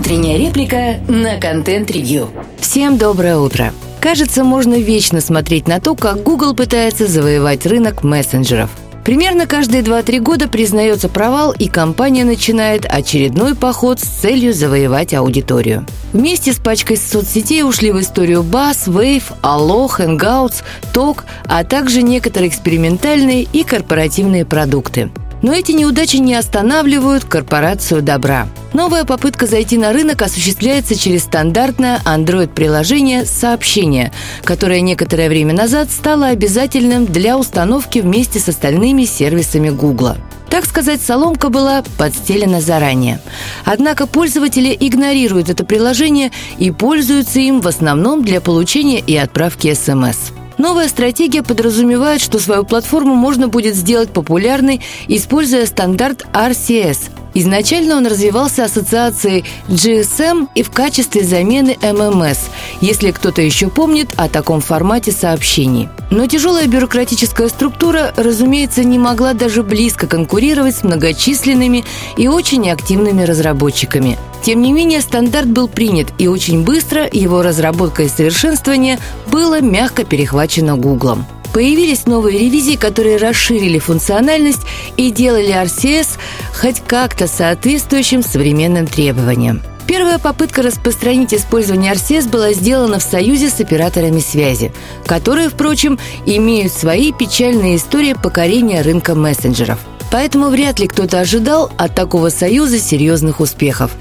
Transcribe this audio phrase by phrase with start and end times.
[0.00, 2.30] Утренняя реплика на контент-ревью.
[2.58, 3.74] Всем доброе утро.
[4.00, 8.70] Кажется, можно вечно смотреть на то, как Google пытается завоевать рынок мессенджеров.
[9.04, 15.84] Примерно каждые 2-3 года признается провал, и компания начинает очередной поход с целью завоевать аудиторию.
[16.14, 20.62] Вместе с пачкой соцсетей ушли в историю Buzz, Wave, Allo, Hangouts,
[20.94, 25.10] Talk, а также некоторые экспериментальные и корпоративные продукты.
[25.42, 28.48] Но эти неудачи не останавливают корпорацию добра.
[28.72, 34.12] Новая попытка зайти на рынок осуществляется через стандартное Android-приложение «Сообщение»,
[34.44, 40.16] которое некоторое время назад стало обязательным для установки вместе с остальными сервисами Google.
[40.50, 43.20] Так сказать, соломка была подстелена заранее.
[43.64, 50.32] Однако пользователи игнорируют это приложение и пользуются им в основном для получения и отправки смс.
[50.60, 58.06] Новая стратегия подразумевает, что свою платформу можно будет сделать популярной, используя стандарт RCS Изначально он
[58.06, 62.38] развивался ассоциацией GSM и в качестве замены MMS,
[62.80, 65.88] если кто-то еще помнит о таком формате сообщений.
[66.10, 71.84] Но тяжелая бюрократическая структура, разумеется, не могла даже близко конкурировать с многочисленными
[72.16, 74.18] и очень активными разработчиками.
[74.42, 78.98] Тем не менее, стандарт был принят, и очень быстро его разработка и совершенствование
[79.30, 81.26] было мягко перехвачено Гуглом.
[81.52, 84.60] Появились новые ревизии, которые расширили функциональность
[84.96, 86.18] и делали RCS
[86.54, 89.62] хоть как-то соответствующим современным требованиям.
[89.88, 94.72] Первая попытка распространить использование RCS была сделана в союзе с операторами связи,
[95.04, 99.80] которые, впрочем, имеют свои печальные истории покорения рынка мессенджеров.
[100.10, 103.92] Поэтому вряд ли кто-то ожидал от такого союза серьезных успехов.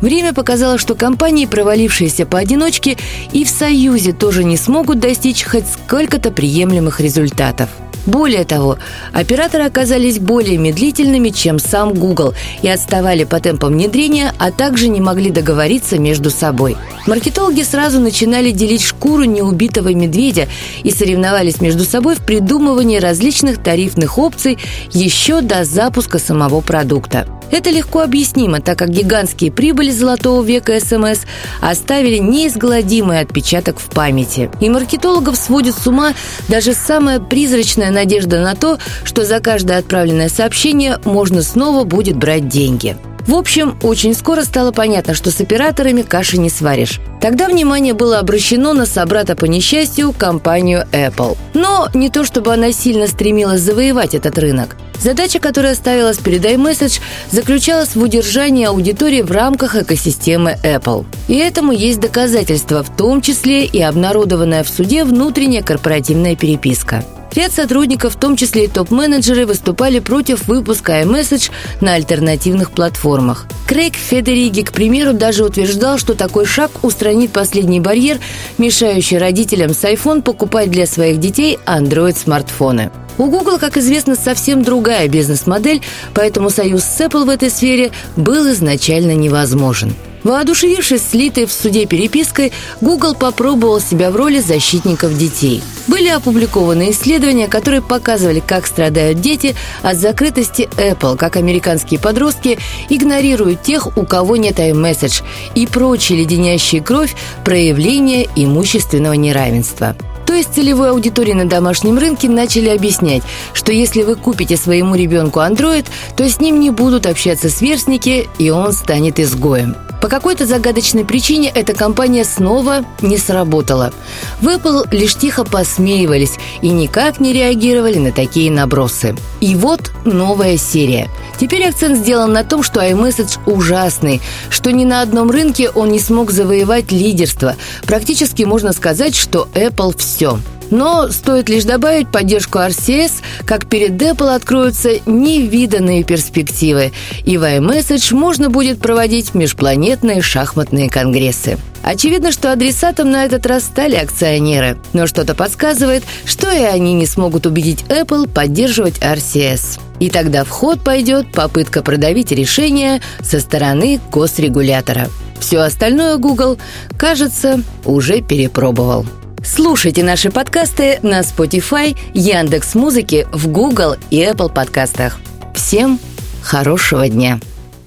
[0.00, 2.96] Время показало, что компании, провалившиеся поодиночке,
[3.32, 7.68] и в союзе тоже не смогут достичь хоть сколько-то приемлемых результатов–
[8.06, 8.78] более того,
[9.12, 15.00] операторы оказались более медлительными, чем сам Google и отставали по темпам внедрения, а также не
[15.00, 16.76] могли договориться между собой.
[17.06, 20.48] Маркетологи сразу начинали делить шкуру неубитого медведя
[20.82, 24.58] и соревновались между собой в придумывании различных тарифных опций
[24.92, 27.26] еще до запуска самого продукта.
[27.50, 31.20] Это легко объяснимо, так как гигантские прибыли золотого века СМС
[31.60, 34.50] оставили неизгладимый отпечаток в памяти.
[34.60, 36.12] И маркетологов сводит с ума
[36.48, 42.48] даже самая призрачная надежда на то, что за каждое отправленное сообщение можно снова будет брать
[42.48, 42.96] деньги.
[43.26, 47.00] В общем, очень скоро стало понятно, что с операторами каши не сваришь.
[47.20, 51.36] Тогда внимание было обращено на собрата по несчастью компанию Apple.
[51.52, 54.76] Но не то чтобы она сильно стремилась завоевать этот рынок.
[55.00, 57.00] Задача, которая ставилась перед iMessage,
[57.30, 61.04] заключалась в удержании аудитории в рамках экосистемы Apple.
[61.28, 67.04] И этому есть доказательства, в том числе и обнародованная в суде внутренняя корпоративная переписка.
[67.36, 71.50] Ряд сотрудников, в том числе и топ-менеджеры, выступали против выпуска iMessage
[71.82, 73.46] на альтернативных платформах.
[73.68, 78.20] Крейг Федериги, к примеру, даже утверждал, что такой шаг устранит последний барьер,
[78.56, 82.90] мешающий родителям с iPhone покупать для своих детей Android-смартфоны.
[83.18, 85.82] У Google, как известно, совсем другая бизнес-модель,
[86.14, 89.94] поэтому союз с Apple в этой сфере был изначально невозможен.
[90.26, 95.62] Воодушевившись слитой в суде перепиской, Google попробовал себя в роли защитников детей.
[95.86, 103.62] Были опубликованы исследования, которые показывали, как страдают дети от закрытости Apple, как американские подростки игнорируют
[103.62, 105.22] тех, у кого нет iMessage
[105.54, 107.14] и прочие леденящие кровь
[107.44, 109.94] проявления имущественного неравенства.
[110.26, 113.22] То есть целевой аудитории на домашнем рынке начали объяснять,
[113.52, 118.50] что если вы купите своему ребенку Android, то с ним не будут общаться сверстники, и
[118.50, 119.76] он станет изгоем.
[120.00, 123.92] По какой-то загадочной причине эта компания снова не сработала.
[124.40, 129.16] В Apple лишь тихо посмеивались и никак не реагировали на такие набросы.
[129.40, 131.08] И вот новая серия.
[131.38, 134.20] Теперь акцент сделан на том, что iMessage ужасный,
[134.50, 137.56] что ни на одном рынке он не смог завоевать лидерство.
[137.86, 140.38] Практически можно сказать, что Apple все.
[140.70, 143.12] Но стоит лишь добавить поддержку RCS,
[143.44, 146.92] как перед Apple откроются невиданные перспективы,
[147.24, 151.58] и в iMessage можно будет проводить межпланетные шахматные конгрессы.
[151.82, 157.06] Очевидно, что адресатом на этот раз стали акционеры, но что-то подсказывает, что и они не
[157.06, 159.78] смогут убедить Apple поддерживать RCS.
[160.00, 165.08] И тогда в ход пойдет попытка продавить решение со стороны госрегулятора.
[165.38, 166.58] Все остальное Google,
[166.98, 169.06] кажется, уже перепробовал.
[169.46, 175.20] Слушайте наши подкасты на Spotify, Яндекс Музыки, в Google и Apple подкастах.
[175.54, 176.00] Всем
[176.42, 177.38] хорошего дня.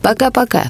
[0.01, 0.57] Пока-пока.